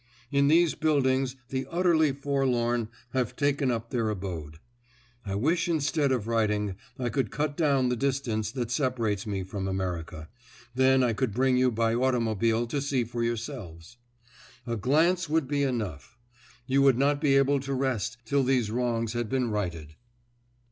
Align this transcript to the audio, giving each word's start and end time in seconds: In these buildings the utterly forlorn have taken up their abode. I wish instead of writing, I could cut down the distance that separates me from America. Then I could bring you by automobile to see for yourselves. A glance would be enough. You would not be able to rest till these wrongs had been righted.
In 0.31 0.47
these 0.47 0.73
buildings 0.73 1.35
the 1.49 1.67
utterly 1.69 2.11
forlorn 2.11 2.87
have 3.13 3.35
taken 3.35 3.69
up 3.69 3.91
their 3.91 4.09
abode. 4.09 4.57
I 5.23 5.35
wish 5.35 5.67
instead 5.69 6.11
of 6.11 6.25
writing, 6.27 6.75
I 6.97 7.09
could 7.09 7.29
cut 7.29 7.55
down 7.55 7.89
the 7.89 7.95
distance 7.95 8.49
that 8.53 8.71
separates 8.71 9.27
me 9.27 9.43
from 9.43 9.67
America. 9.67 10.27
Then 10.73 11.03
I 11.03 11.13
could 11.13 11.35
bring 11.35 11.55
you 11.55 11.69
by 11.69 11.93
automobile 11.93 12.65
to 12.65 12.81
see 12.81 13.03
for 13.03 13.23
yourselves. 13.23 13.97
A 14.65 14.75
glance 14.75 15.29
would 15.29 15.47
be 15.47 15.61
enough. 15.61 16.17
You 16.65 16.81
would 16.81 16.97
not 16.97 17.21
be 17.21 17.37
able 17.37 17.59
to 17.59 17.73
rest 17.75 18.17
till 18.25 18.41
these 18.41 18.71
wrongs 18.71 19.13
had 19.13 19.29
been 19.29 19.51
righted. 19.51 19.93